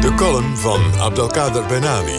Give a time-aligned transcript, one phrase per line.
[0.00, 2.16] De column van Abdelkader Benami.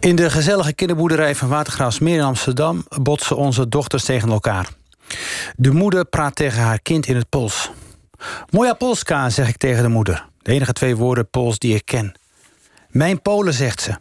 [0.00, 4.68] In de gezellige kinderboerderij van Watergraafsmeer in Amsterdam botsen onze dochters tegen elkaar.
[5.56, 7.70] De moeder praat tegen haar kind in het Pools.
[8.50, 10.26] Moja Polska, zeg ik tegen de moeder.
[10.42, 12.14] De enige twee woorden Pools die ik ken.
[12.88, 13.94] Mijn Polen, zegt ze.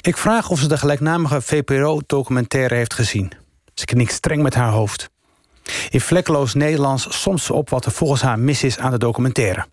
[0.00, 3.32] Ik vraag of ze de gelijknamige VPRO-documentaire heeft gezien.
[3.74, 5.10] Ze knikt streng met haar hoofd.
[5.90, 9.66] In vlekkeloos Nederlands somt ze op wat er volgens haar mis is aan de documentaire.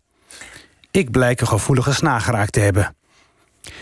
[0.92, 2.96] Ik blijk een gevoelige snaar geraakt te hebben.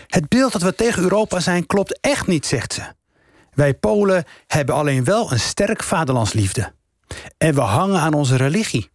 [0.06, 2.82] Het beeld dat we tegen Europa zijn klopt echt niet, zegt ze.
[3.52, 6.72] Wij Polen hebben alleen wel een sterk vaderlandsliefde.
[7.38, 8.90] En we hangen aan onze religie.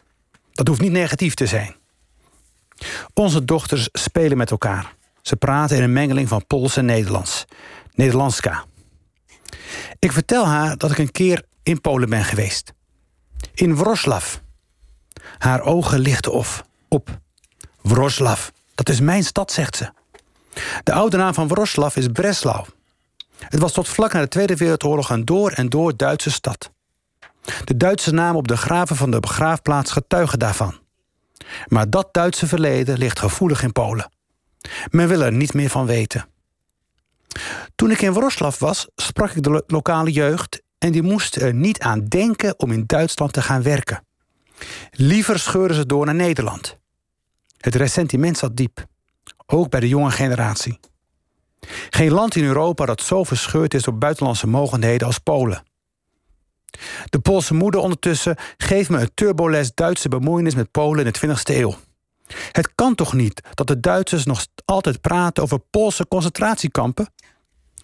[0.51, 1.75] Dat hoeft niet negatief te zijn.
[3.13, 4.95] Onze dochters spelen met elkaar.
[5.21, 7.45] Ze praten in een mengeling van Pools en Nederlands.
[7.93, 8.65] Nederlandska.
[9.99, 12.73] Ik vertel haar dat ik een keer in Polen ben geweest.
[13.53, 14.23] In Wroclaw.
[15.37, 16.31] Haar ogen lichten
[16.87, 17.19] op.
[17.81, 18.37] Wroclaw,
[18.75, 19.91] dat is mijn stad, zegt ze.
[20.83, 22.65] De oude naam van Wroclaw is Breslau.
[23.39, 26.71] Het was tot vlak na de Tweede Wereldoorlog een door en door Duitse stad.
[27.63, 30.79] De Duitse naam op de graven van de begraafplaats getuigen daarvan.
[31.67, 34.11] Maar dat Duitse verleden ligt gevoelig in Polen.
[34.89, 36.25] Men wil er niet meer van weten.
[37.75, 41.79] Toen ik in Wroclaw was, sprak ik de lokale jeugd en die moesten er niet
[41.79, 44.05] aan denken om in Duitsland te gaan werken.
[44.91, 46.77] Liever scheuren ze door naar Nederland.
[47.57, 48.85] Het ressentiment zat diep,
[49.45, 50.79] ook bij de jonge generatie.
[51.89, 55.63] Geen land in Europa dat zo verscheurd is door buitenlandse mogendheden als Polen.
[57.09, 61.55] De Poolse moeder ondertussen geeft me een turboles Duitse bemoeienis met Polen in de 20e
[61.55, 61.75] eeuw.
[62.51, 67.13] Het kan toch niet dat de Duitsers nog altijd praten over Poolse concentratiekampen?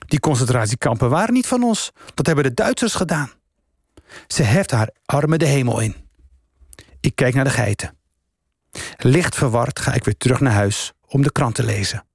[0.08, 1.92] Die concentratiekampen waren niet van ons.
[2.14, 3.32] Dat hebben de Duitsers gedaan.
[4.28, 5.96] Ze heft haar armen de hemel in.
[7.00, 7.98] Ik kijk naar de geiten.
[8.98, 12.06] Licht verward ga ik weer terug naar huis om de krant te lezen.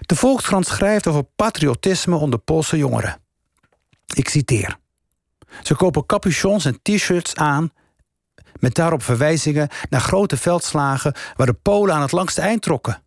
[0.00, 3.20] De Volkskrant schrijft over patriotisme onder Poolse jongeren.
[4.14, 4.78] Ik citeer.
[5.62, 7.72] Ze kopen capuchons en t-shirts aan
[8.58, 13.02] met daarop verwijzingen naar grote veldslagen waar de Polen aan het langste eind trokken.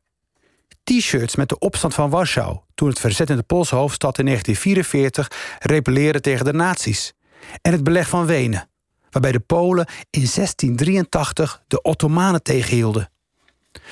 [0.83, 5.57] T-shirts met de opstand van Warschau, toen het verzet in de Poolse hoofdstad in 1944
[5.59, 7.13] rebelleerde tegen de nazi's.
[7.61, 8.69] En het beleg van Wenen,
[9.09, 13.09] waarbij de Polen in 1683 de Ottomanen tegenhielden.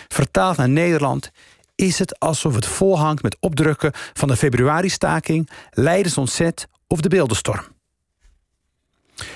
[0.07, 1.31] Vertaald naar Nederland
[1.75, 7.65] is het alsof het volhangt met opdrukken van de februari-staking, Leidensontzet of de beeldenstorm.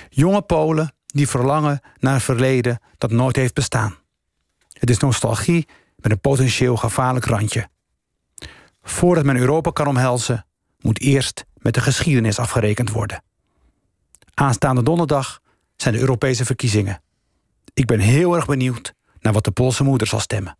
[0.08, 3.96] Jonge Polen die verlangen naar een verleden dat nooit heeft bestaan.
[4.72, 5.66] Het is nostalgie
[6.04, 7.68] met een potentieel gevaarlijk randje.
[8.82, 10.46] Voordat men Europa kan omhelzen,
[10.80, 13.22] moet eerst met de geschiedenis afgerekend worden.
[14.34, 15.40] Aanstaande donderdag
[15.76, 17.02] zijn de Europese verkiezingen.
[17.74, 20.56] Ik ben heel erg benieuwd naar wat de Poolse moeder zal stemmen.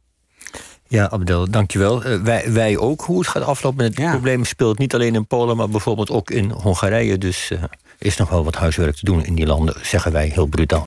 [0.88, 2.06] Ja, Abdel, dankjewel.
[2.06, 3.00] Uh, wij, wij ook.
[3.00, 4.10] Hoe het gaat aflopen met het ja.
[4.10, 7.18] probleem speelt niet alleen in Polen, maar bijvoorbeeld ook in Hongarije.
[7.18, 7.62] Dus uh,
[7.98, 10.82] is nog wel wat huiswerk te doen in die landen, zeggen wij heel brutaal.